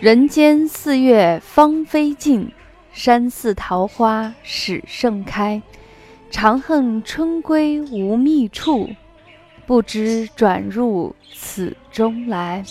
[0.00, 2.52] 人间四月芳菲尽，
[2.92, 5.60] 山寺桃花始盛开。
[6.30, 8.88] 长恨春归无觅处，
[9.66, 12.64] 不知转入此中来。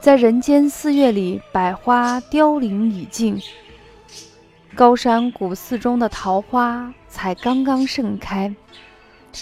[0.00, 3.40] 在人间四月里，百花凋零已尽，
[4.74, 8.52] 高山古寺中的桃花才刚刚盛开。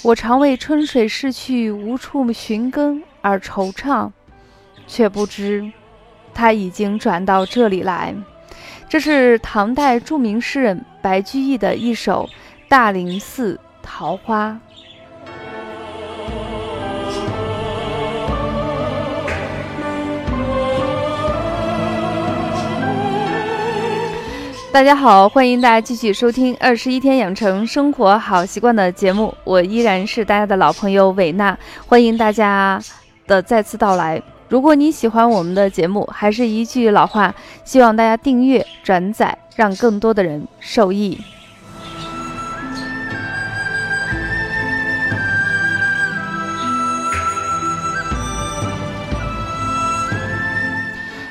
[0.02, 4.10] 我常为春水逝去无处寻根而惆怅，
[4.86, 5.72] 却不知。
[6.38, 8.14] 他已经转到这里来，
[8.88, 12.30] 这是唐代著名诗人白居易的一首
[12.68, 14.50] 《大林寺桃花》。
[24.70, 32.80] 大家好，欢迎大家继续收听《二十一天养成生活好习惯》的节目，我依然是大家的老朋友伟娜，欢迎大家
[33.26, 34.22] 的再次到来。
[34.48, 41.18] 如果你喜欢我们的节目，还是一句老话，希望大家订阅、转载，让更多的人受益。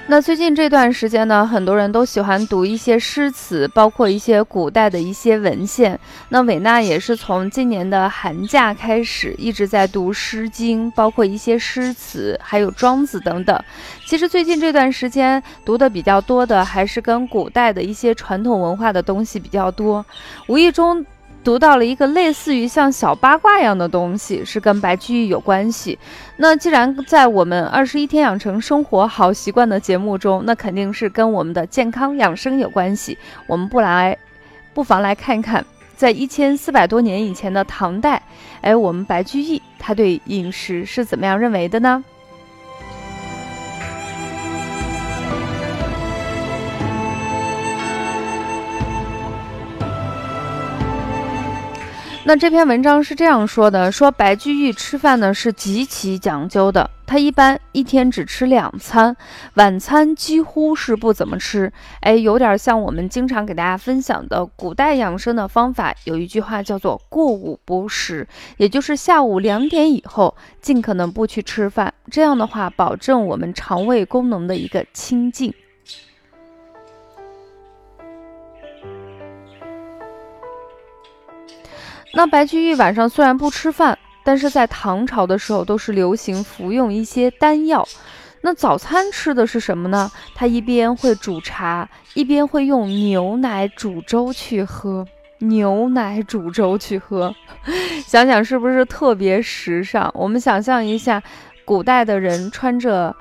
[0.10, 6.00] 那最近这段时间呢，很多人都喜欢读一些诗词，包括一些古代的一些文献。
[6.30, 13.62] 那韦娜也是从今年的寒假开始，一直在读《诗经》，包括一些诗词，还有《庄子》等等。
[14.06, 20.06] 其实最近这段时间读的比较多的，还是跟古代的一些传统文化的东西比较多，
[20.48, 21.06] 无意中。
[21.44, 25.98] 读到了一个类似于像小八卦一样的东西，是跟白居易有关系。
[26.36, 33.18] 那既然在我们二十一天养成生活好习惯的节目中，那肯定是跟我们的健康养生有关系。
[33.48, 34.18] 我们不来，
[34.74, 38.22] 不妨来看看，在一千四百多年以前的唐代，
[38.62, 42.04] 哎，我们白居易他对饮食是怎么样认为的呢？
[52.27, 59.15] 那这篇文章是这样说的：说白居易吃饭呢是极其讲究的，他一般一天只吃两餐，
[59.54, 61.71] 晚餐几乎是不怎么吃。
[62.02, 68.27] 哎，有点像我们经常给大家分享的古代养生的方法，有一句话叫做“过午不食”，
[68.58, 75.54] 也就是下午两点以后尽可能不去吃饭，这样的话保证我们肠胃功能的一个清净。
[82.14, 87.88] 那白居易晚上虽然不吃饭，但是在唐朝的时候都是流行服用一些丹药。
[88.42, 90.12] 那早餐吃的是什么呢？
[90.34, 95.06] 他一边会煮茶，一边会用牛奶煮粥去喝。
[95.40, 97.32] 牛奶煮粥去喝，
[98.08, 100.10] 想想是不是特别时尚？
[100.16, 101.22] 我们想象一下，
[101.64, 103.16] 古代的人穿着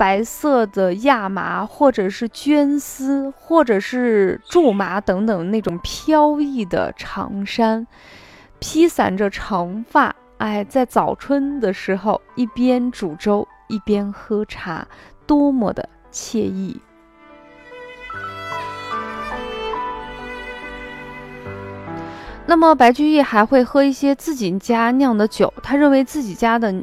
[0.00, 7.86] 白色的亚麻，或者是绢丝，或者是苎麻等等那种飘逸的长衫。
[8.58, 14.88] 披散着长发，哎，在早春的时候，一边煮粥一边喝茶，
[15.26, 16.80] 多么的惬意。
[22.46, 26.74] 那么，白居易还会喝一些自己家酿的酒，他认为自己家的。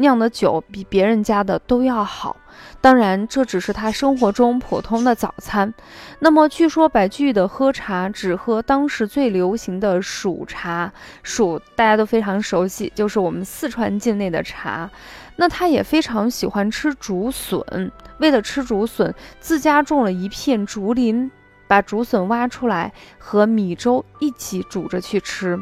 [0.00, 2.36] 酿的酒比别人家的都要好，
[2.80, 5.72] 当然这只是他生活中普通的早餐。
[6.18, 14.90] 那么据说白居易的喝茶只喝当时最流行的蜀茶，蜀大家都非常熟悉，就是我们四川境内的茶。
[15.36, 21.30] 那他也非常喜欢吃竹笋，为了吃竹笋，自家种了一片竹林，
[21.66, 25.58] 把竹笋挖出来和米粥一起煮着去吃。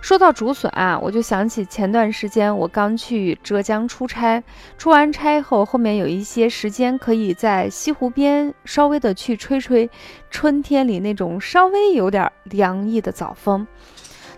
[0.00, 4.42] 说到竹笋啊，我就想起前段时间我刚去浙江出差，
[4.78, 9.90] 出完差后，后面有一些时间可以在西湖边稍微的去吹吹
[10.30, 13.66] 春天里那种稍微有点凉意的早风。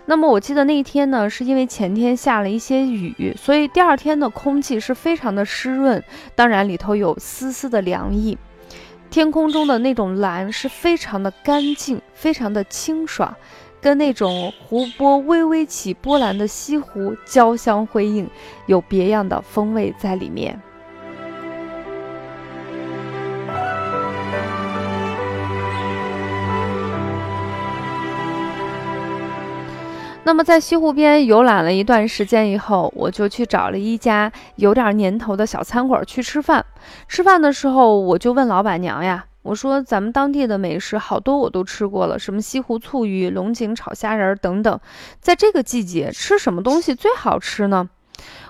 [0.05, 6.01] 那么我记得那一天呢，是因为前天下了一些雨，所以第二天的空气是非常的湿润，
[6.33, 8.37] 当然里头有丝丝的凉意。
[9.09, 13.35] 天空中的那种蓝是非常的干净，非常的清爽。
[13.79, 18.29] 跟那种湖泊微微起波澜的西湖交相辉映，
[18.65, 20.59] 有别样的风味在里面。
[30.23, 36.65] 那么在西湖边游览了一段时间以后，我就去找了一家有点年头的小餐馆去吃饭。
[37.07, 39.23] 吃饭的时候，我就问老板娘呀。
[39.47, 44.77] 我说咱们当地的美食好多我都吃过了，什么西湖醋鱼、龙井炒虾仁等等。
[45.21, 47.89] 在这个季节吃什么东西最好吃呢？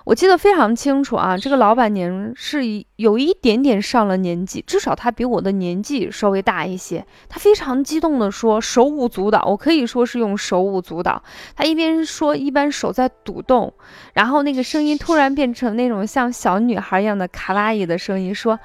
[0.05, 2.61] 我记得非常清楚啊，这个老板娘是
[2.95, 7.05] 有一点点上了年纪，至少她比我的年纪稍微大一些。
[7.27, 11.21] 她非常激动地说，手舞足蹈，我可以说是用手舞足蹈。
[11.53, 13.73] 她一边说，一边手在抖动，
[14.13, 18.57] 然后那个声音突然变成那种像小女孩一样的卡哇伊的声音，说：“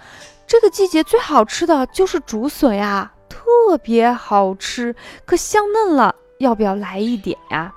[0.52, 4.94] 这个季节最好吃的就是竹笋呀，特别好吃，
[5.24, 7.72] 可香嫩了，要不要来一点呀？”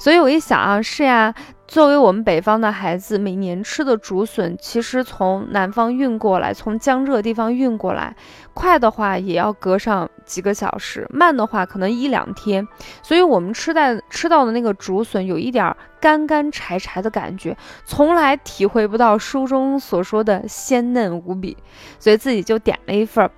[0.00, 1.32] 所以我一想啊，是呀。
[1.68, 8.16] 作为我们北方的孩子，每年吃的竹笋，其实从南方运过来，从江浙地方运过来，
[8.54, 12.66] 快的话也要隔上几个小时，慢的话可能一两天。
[13.02, 17.54] 所以，我们吃在吃到的那个竹笋，有一点干干柴柴的感觉，
[17.84, 21.54] 从来体会不到书中所说的鲜嫩无比。
[21.98, 23.30] 所以自己就点了一份儿，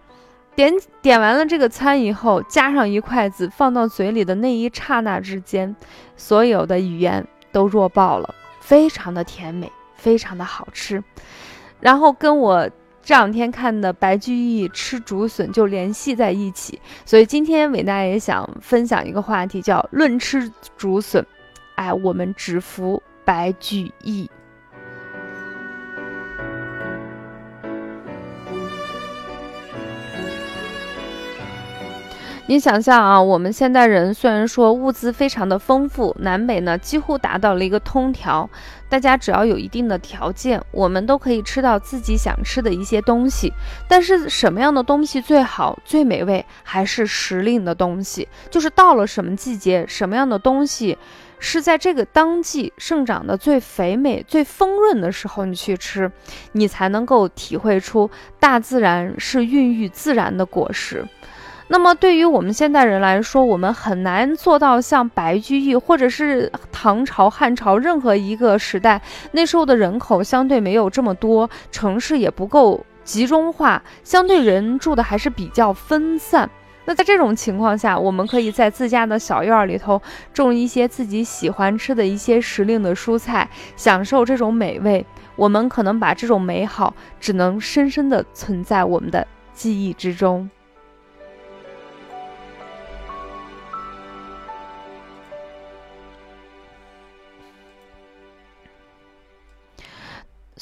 [0.55, 0.73] 点
[1.03, 5.75] 点完了这个餐以后，夹上一筷子放到嘴里的那一刹那之间，
[6.17, 7.27] 所有的语言。
[7.53, 11.03] 都弱爆了，非常的甜美，非常的好吃。
[11.81, 12.69] 然后跟我
[13.03, 21.25] 这两天看的白居易吃竹笋就联系在一起，所以今天伟大也想分享一个话题，叫论吃竹笋。
[21.77, 24.31] 哎，我们只服白居易。
[32.51, 38.51] 你想象啊，我们现代人虽然说物资非常的丰富，南北呢几乎达到了一个通条，
[38.89, 43.53] 大家只要有一定的条件，我们都可以吃到自己想吃的一些东西。
[43.87, 50.99] 但是什么样的东西最好、最美味，还是时令的东西，就是到了什么季节，什么样的东西
[51.39, 56.11] 是在这个当季生长的最肥美、最丰润的时候，你去吃，
[56.51, 58.11] 你才能够体会出
[58.41, 61.07] 大自然是孕育自然的果实。
[61.73, 69.01] 那么对于我们现代人来说，我们很难做到像白居易或者是唐朝、汉朝任何一个时代，
[69.31, 76.51] 那时候的人口相对没有这么多，城市也不够集中化，相对人住的还是比较分散。
[76.87, 80.03] 那在这种情况下，我们可以在自家的小院里头
[80.35, 85.07] 种一些自己喜欢吃的一些时令的蔬菜，享受这种美味。
[85.37, 89.25] 我们可能把这种美好只能深深的存在我们的
[89.55, 90.51] 记忆之中。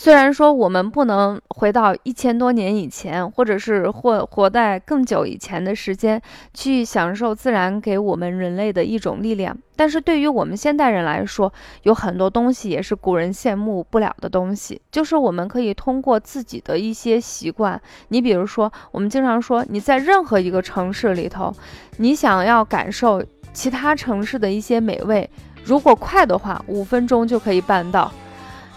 [0.08, 6.18] 虽然说我们不能回到一千多年以前，或者是或活在更久以前的时间
[6.54, 11.52] 去享受自然给我们人类的一种力量，但是对于我们现代人来说，
[11.82, 17.78] 有很多东西也是古人羡慕不了的东西，就是我们可以通过自己的一些习惯，
[18.08, 21.54] 你比如说，我们经常说你在任何一个城市里头，
[21.98, 23.22] 你想要感受
[23.52, 25.28] 其他城市的一些美味，
[25.64, 28.10] 如果快的话，五分钟就可以办到。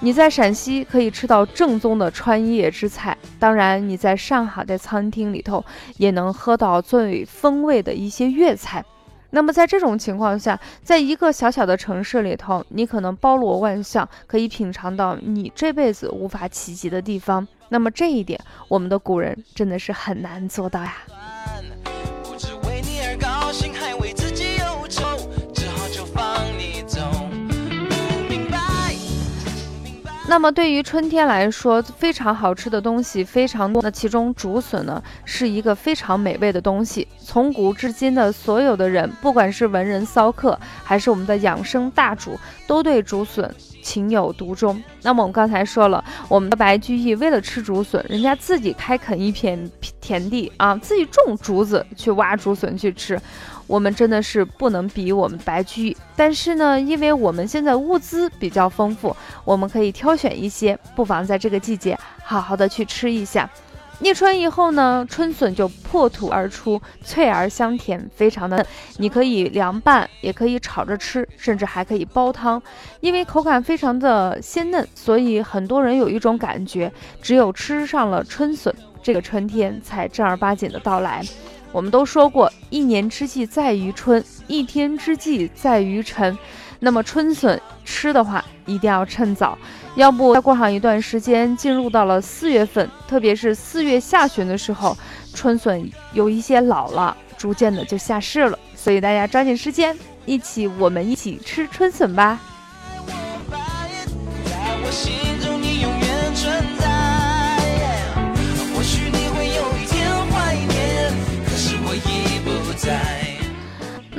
[0.03, 5.63] 你在陕西可以吃到正宗的川叶之菜，当然你在上海的餐厅里头
[5.98, 8.83] 也能喝到最风味的一些粤菜。
[9.30, 17.48] 那么在这种情况下，在一个小小的城市里头，你可能包罗万象，可以品尝到你这辈子无法企及的地方。
[17.69, 20.98] 那么这一点，我们的古人真的是很难做到呀。
[30.32, 33.82] 那么对于春天来说，非常好吃的东西非常多。
[33.82, 37.06] 那其中竹笋呢，是一个非常美味的东西。
[37.20, 44.82] 从古至今的所有的人，不管是文人骚客，还是我们的养生大主，都对竹笋情有独钟。
[45.02, 49.70] 那么我们刚才说了，我们的白居易为了吃竹笋，人家自己开垦一片
[50.00, 53.20] 田地啊，自己种竹子，去挖竹笋去吃。
[53.72, 63.50] 我们真的是不能比我们白居易，但是呢，因为我们现在物资比较丰富，我们可以挑选一些，不妨在这个季节好好的去吃一下。
[64.01, 68.66] 立春以后呢，春笋就破土而出，脆而香甜，非常的嫩，
[68.98, 72.62] 你可以凉拌，也可以炒着吃，甚至还可以煲汤，
[73.00, 81.24] 因为口感非常的鲜嫩，所以很多人有一种感觉，只有吃上了春笋，这个春天才正儿八经的到来。
[81.72, 86.38] 我们都说过，一年之计在于春，一天之计在于晨。
[86.80, 89.58] 那么春笋吃的话，一定要趁早，
[89.96, 94.98] 要不再过上一段时间，进入到了四月份，特别是四月下旬的时候，
[95.34, 98.58] 春笋有一些老了，逐渐的就下市了。
[98.75, 102.40] 所以大家抓紧时间，一起我们一起吃春笋吧。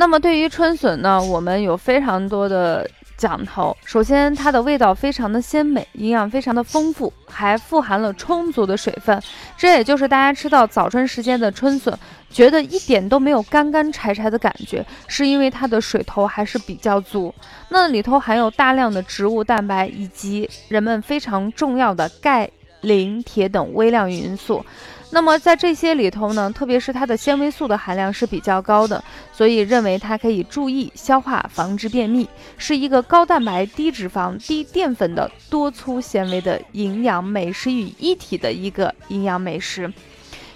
[0.02, 2.84] 那么对于春笋呢，我们有非常多的
[3.16, 3.74] 讲头。
[3.84, 9.22] 首先，它的味道非常的鲜美，营养非常的丰富，还富含了充足的水分。
[9.56, 11.96] 这也就是大家吃到早春时间的春笋，
[12.28, 17.32] 觉得一点都没有干干柴柴的感觉，是因为它的水头还是比较足。
[17.68, 24.66] 那里头含有大量的植物蛋白以及人们非常重要的钙、磷、铁等微量元素。
[25.14, 32.26] 那么在这些里头呢，特别是它的纤维素的含量是比较高的，所以认为它可以注意消化，防止便秘，
[32.56, 39.92] 是一个高蛋白、低脂肪、低淀粉的多粗纤维的营养美食与一体的一个营养美食。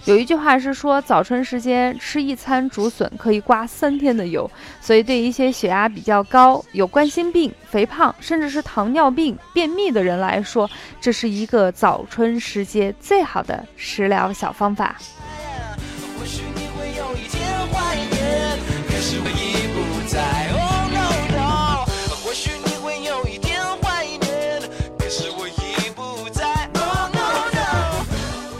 [0.07, 4.49] 有一句话是说，早春时间吃一餐竹笋可以刮三天的油，
[4.79, 10.69] 所以对一些血压比较高、有冠心病、肥胖，甚至是糖尿病、便秘的人来说，
[11.01, 14.95] 这是一个早春时节最好的食疗小方法。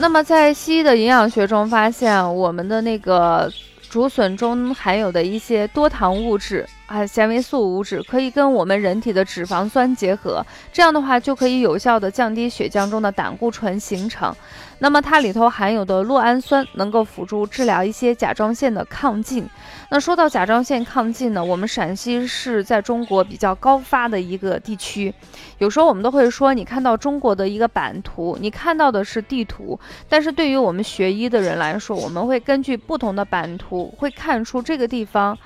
[0.08, 3.52] 那么，在西医的营养学中发现，我们的那个
[3.90, 6.66] 竹笋中含有的一些多糖物质。
[6.88, 10.42] 啊，纤维素物质可以跟我们人体的脂肪酸结合，
[10.72, 14.34] 这样的话就可以有效的降低血浆中的胆固醇形成。
[14.80, 19.46] 那么它里头含有的酪氨酸能够辅助治疗一些甲状腺的亢进。
[19.90, 25.14] 那说到甲状腺亢进呢，我们陕西是在中国比较高发的一个地区。
[25.58, 29.78] 有时候我们都会说，你看到中国的一个版图，你看到的是地图，
[30.08, 35.38] 但是对于我们学医的人来说，我们会根据不同的版图，会看出这个地方。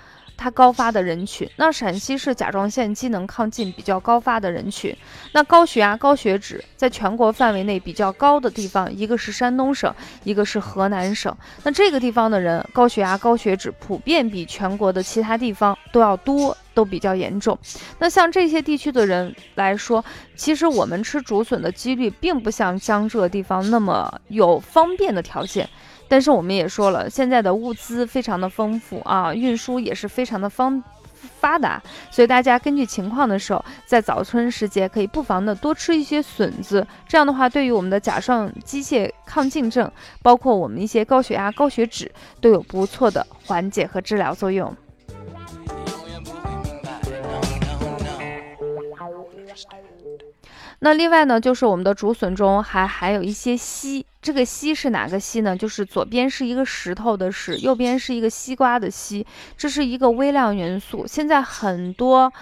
[0.42, 4.96] 它高发的人群，那陕西是甲状腺机能亢进比较高发的人群。
[5.34, 9.94] 那高血压、高血脂在全国范围内比较高的地方，一个是山东省，
[10.24, 11.36] 一个是河南省。
[11.62, 17.58] 那这个地方的人高血压、高血脂普遍比全国的其他地方都要多，都比较严重。
[18.00, 20.04] 那像这些地区的人来说，
[20.36, 25.68] 其实我们吃竹笋的几率并不像江浙地方那么有方便的条件。
[26.08, 30.84] 但是我们也说了，现在的物资非常的丰富啊，运输也是非常的方
[31.40, 39.90] 发达，所以大家根据情况的时候，在早春时节可以不妨的多吃一些笋子，这样的话对于我们的甲状机械亢进症，
[40.22, 42.12] 包括我们一些高血压、高血脂
[42.42, 44.76] 都有不错的缓解和治疗作用。
[50.84, 55.56] 那另外呢，就是我们的竹笋中还含有一些硒，这个硒是哪个硒呢？
[55.56, 59.24] 就是左边是一个石头的石，右边是一个西瓜的西，
[59.56, 61.06] 这是一个微量元素。
[61.06, 62.34] 现在很多，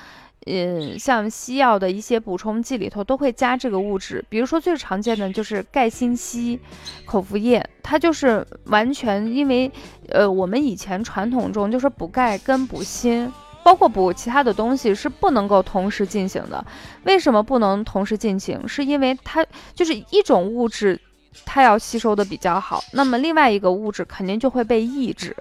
[0.45, 6.57] 嗯，像西药的一些补充剂里头都会加这个物质，比如说最常见的就是钙锌硒
[7.05, 9.69] 口服液，它就是完全因为，
[10.07, 13.29] 呃，我们以前传统中就是补钙跟补锌。
[13.63, 16.65] 包括补其他的东西是不能够同时进行的，
[17.03, 18.67] 为什么不能同时进行？
[18.67, 20.99] 是因为它就是一种物质。
[21.45, 25.35] 它要吸收的比较好，那么另外一个物质肯定就会被抑制。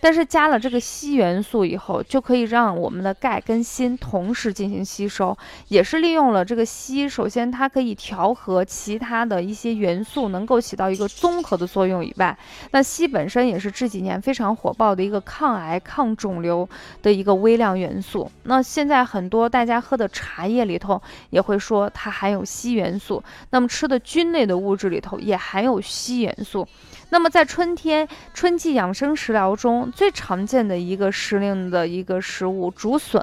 [0.00, 5.36] 但是加了这个硒元素以后，就可以让我们的钙跟锌同时进行吸收，
[5.68, 7.08] 也是利用了这个硒。
[7.08, 12.36] 首先，它可以调和其他的一些元素，能够起到一个综合的作用以外，
[12.72, 16.68] 那硒本身也是这几年非常火爆的一个抗癌、抗肿瘤
[17.02, 18.30] 的一个微量元素。
[18.42, 25.33] 那现在很多大家喝的茶叶里头也会说它含有硒元素，那么吃的菌类的物质里头也。
[25.34, 26.66] 也含有硒元素。
[27.10, 33.20] 那么在春天春季养生食疗中最常见的一个时令的一个食物竹笋，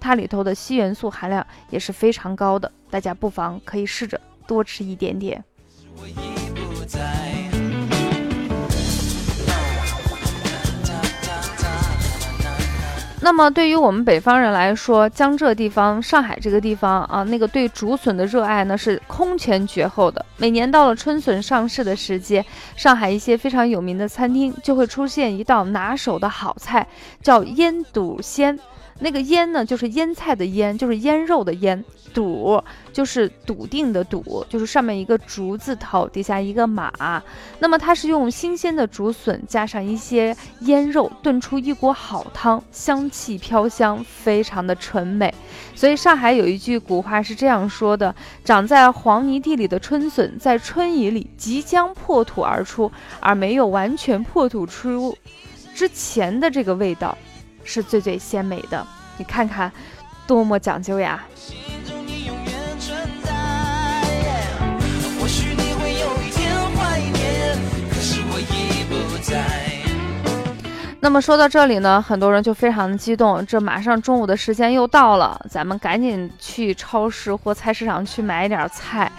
[0.00, 5.42] 它里头的硒元素含量也是非常高的，大家不妨可以试着多吃一点点。
[13.24, 20.26] 那么对于我们北方人来说，江浙地方、上海这个地方啊，那个对竹笋的热爱呢是空前绝后的。
[20.38, 26.84] 每年到了春笋上市的时节，上海一些非常有名的餐厅就会出现一道拿手的好菜，
[27.22, 28.58] 叫腌笃鲜。
[29.02, 31.84] 那个腌呢，就是腌菜的腌，就是腌肉的腌。
[32.14, 37.22] 笃就是笃定的笃，就是上面一个竹字头，底下一个马。
[37.58, 45.32] 那么它是用新鲜的竹笋加上一些腌肉炖出一锅好汤，香气飘香，非常的纯美。
[45.74, 55.16] 所以上海有一句古话是这样说的：长在黄泥地里的春笋，在春雨里即将破土而出，而没有完全破土出
[55.74, 57.16] 之前的这个味道。
[57.64, 59.70] 是最最鲜美的，你看看，
[60.26, 61.24] 多么讲究呀！
[71.04, 79.10] 那么说到这里呢，很多人就非常的激动，这马上中午的时间又到了，咱们赶紧去超市或菜市场去买一点菜。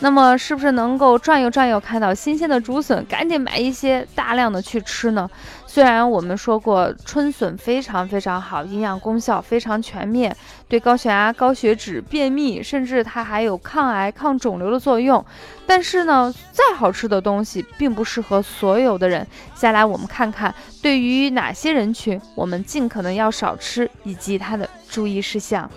[0.00, 5.28] 那么是不是能够转悠转悠，看到新鲜的竹笋，赶紧买一些大量的去吃呢？
[5.72, 10.36] 虽然我们说过春笋非常非常好，营养功效非常全面，
[10.66, 15.24] 对高血压、高血脂、便秘，甚至它还有抗癌、抗肿瘤的作用，
[15.68, 19.24] 但是呢，再好吃的东西并不适合所有的人。
[19.54, 25.70] 下来我们看看，对于哪些人群，我们尽可能要少吃，以及它的注意事项。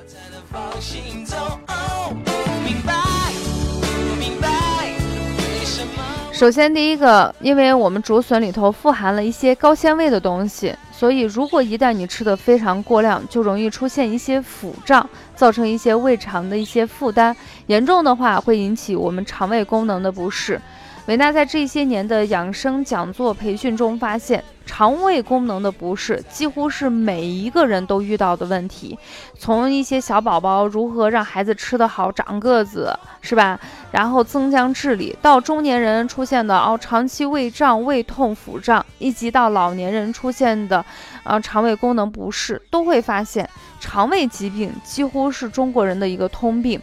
[6.33, 17.35] 首先，第一个，因为我们竹笋里头富含了一些高纤维的东西，所以如果一旦你吃的非常过量，就容易出现一些腹胀，造成一些胃肠的一些负担，
[17.67, 20.59] 严重的话会引起我们肠胃功能的不适。
[21.07, 28.97] 维娜在这些年的养生讲座培训中发现，肠胃功能的不适几乎是每一个人都遇到的问题。
[29.37, 33.59] 从一些小宝宝如何让孩子吃得好、长个子，是吧？
[33.91, 40.85] 然后增强智力，到中年人出现的哦长期胃胀、胃痛、腹胀，以及到老年人出现的，
[41.25, 43.47] 呃肠胃功能不适，都会发现
[43.81, 46.81] 肠胃疾病几乎是中国人的一个通病。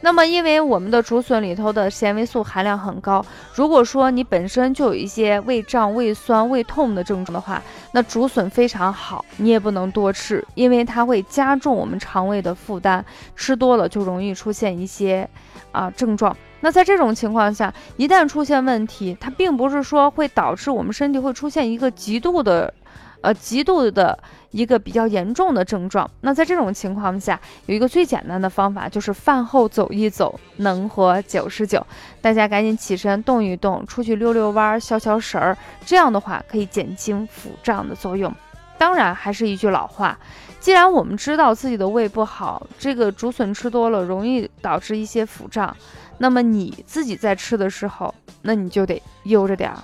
[0.00, 7.60] 那么，因为我们的竹笋里头的纤维素含量很高，如果说你本身就有一些胃胀、胃酸、胃痛的症状的话，
[7.92, 15.28] 那竹笋非常好，你也不能多吃，因为它会加重我们肠胃的负担，吃多了就容易出现一些
[15.72, 16.34] 啊症状。
[16.60, 22.72] 那在这种情况下，一旦出现问题，它并不是说会导致我们身体会出现一个极度的。
[23.20, 24.18] 呃，极度的
[24.50, 26.08] 一个比较严重的症状。
[26.20, 31.84] 那在这种情况下，有一个最简单的方法，就是饭后走一走，能活九十九。
[32.20, 38.32] 大家赶紧起身动一动，出去溜溜弯，消消食儿，这样的话可以减轻腹胀的作用。
[38.78, 40.16] 当然，还是一句老话，
[40.60, 45.76] 既然我们知道自己的胃不好，这个竹笋吃多了容易导致一些腹胀，
[46.18, 49.78] 那么你自己在吃的时候，那你就得悠着点儿。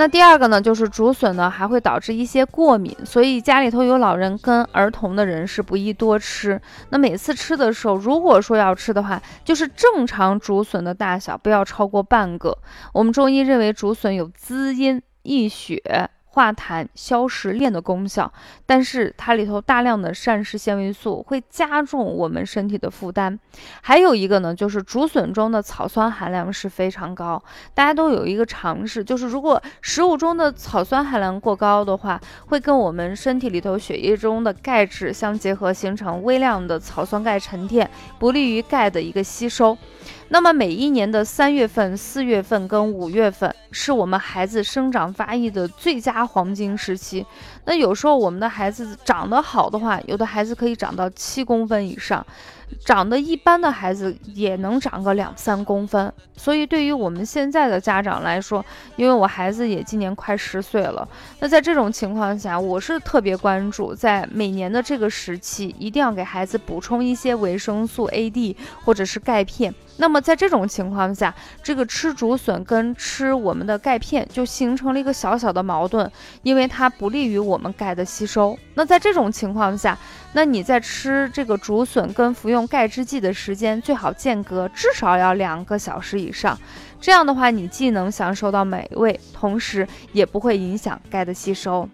[0.00, 6.58] 那第二个呢，就是竹笋呢还会导致一些过敏，所以家里头有老人跟儿童的人是不宜多吃。
[6.88, 12.56] 那每次吃的时候，如果说要吃的话，就是正常竹笋的大小，不要超过半个。
[12.94, 16.08] 我们中医认为竹笋有滋阴益血。
[16.32, 18.32] 化痰、消食炼的功效，
[18.64, 23.38] 但是它里头大量的膳食纤维素会加重我们身体的负担。
[23.82, 27.42] 还有一个呢，就是竹笋中的草酸含量是非常高。
[27.74, 37.90] 大家都有一个常识，就是如果食物中的草酸含量过高的话，会跟我们身体里头血液中的钙质相结合，形成微量的草酸钙沉淀，
[38.20, 39.76] 不利于钙的一个吸收。
[40.32, 47.26] 那么每一年的三月份、四月份跟五月份是我们孩子生长发育的最佳黄金时期。
[47.64, 52.24] 那有时候我们的孩子长得好的话，有的孩子可以长到七公分以上。
[52.86, 58.64] 长得一般的孩子也能长个两三公分，所以对于我们现在的家长来说，
[58.94, 61.06] 因为我孩子也今年快十岁了，
[61.40, 69.74] 那在这种情况下，我是特别关注，在每年的这个时期，一定要给孩子补充一些维生素 A、D 或者是钙片。
[69.96, 76.10] 那么在这种情况下，这个吃竹笋跟吃我们的钙片就形成了一个小小的矛盾，
[76.42, 78.58] 因为它不利于我们钙的吸收。
[78.74, 79.98] 那在这种情况下，
[80.32, 86.58] 那你在吃这个竹笋跟服用钙制剂的时间最好间隔至少要两个小时以上，
[86.98, 91.86] 这样的话你既能享受到美味，同时也不会影响钙的吸收。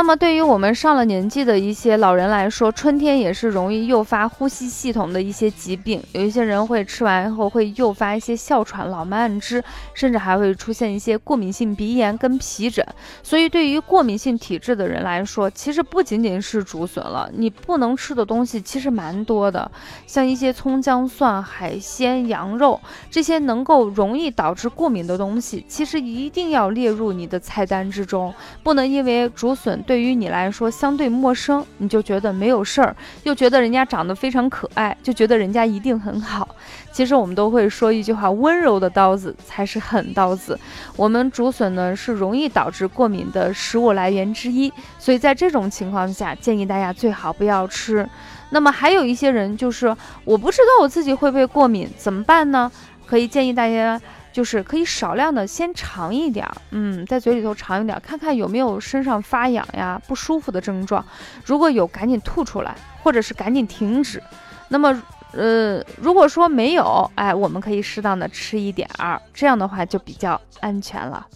[0.00, 6.02] 那么，对于我们上了年纪的一些老人来说，春天也是容易诱发呼吸系统的一些疾病。
[6.12, 12.82] 有一些人会吃完后会诱发一些哮喘、老慢支，甚至还会出现一些过敏性鼻炎跟皮疹。
[13.22, 19.70] 所以，对于过敏性体质的人来说，其实不仅仅是竹笋了，你不能吃的东西其实蛮多的，
[20.06, 28.32] 像一些葱姜蒜、海鲜、羊肉这些能够容易导致过敏的东西，其实一定要列入你的菜单之中，
[28.62, 29.78] 不能因为竹笋。
[29.90, 36.48] 对于你来说相对陌生，你就觉得没有事儿，又觉得人家长得非常可爱，就觉得人家一定很好。
[36.92, 40.56] 其实我们都会说一句话：温柔的刀子才是狠刀子。
[40.94, 48.08] 我们竹笋呢是容易导致过敏的食物来源之一，所以在这种情况下，建议大家最好不要吃。
[48.50, 49.92] 那么还有一些人就是
[50.24, 52.70] 我不知道我自己会不会过敏，怎么办呢？
[53.04, 54.00] 可以建议大家。
[54.32, 61.04] 就是可以少量的先尝一点儿，嗯，在嘴里头尝一点，看看有没有身上发痒呀、不舒服的症状。
[61.44, 64.22] 如果有，赶紧吐出来，或者是赶紧停止。
[64.68, 71.26] 那么，呃，如果说没有，哎，我们可以适当的吃一点儿，这样的话就比较安全了。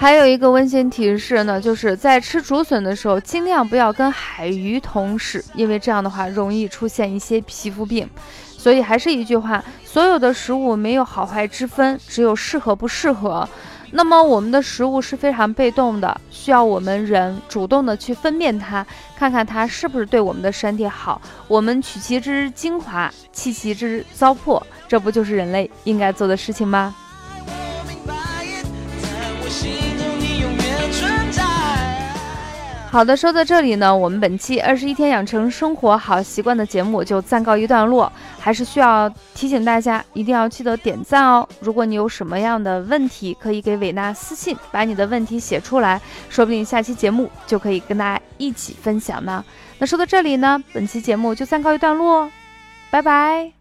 [0.00, 8.08] 还有一个温馨提示呢，就是在吃竹笋的时候，尽量不要跟海鱼同食，因为这样的话容易出现一些皮肤病。
[8.56, 13.46] 所以还是一句话，所有的食物没有好坏之分，只有适合不适合。
[13.90, 21.20] 那么我们的食物是非常被动的，需要我们人主动的去分辨它，看看它是不是对我们的身体好。
[21.48, 26.94] 我们取其之精华，弃其之糟粕，这不就是人类应该做的事情吗？
[32.90, 38.10] 好的，说到这里呢，我们本期二十一天养成生活好习惯的节目就暂告一段落。
[38.40, 41.46] 还是需要提醒大家，一定要记得点赞哦。
[41.60, 49.44] 如果你有什么样的问题，可以给伟娜私信，把你的问题写出来，说不定下期节目就可以跟大家一起分享呢。
[49.78, 52.30] 那说到这里呢，本期节目就暂告一段落，
[52.90, 53.52] 拜拜。